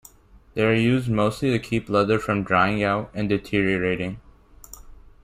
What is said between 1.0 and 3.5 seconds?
mostly to keep leather from drying out and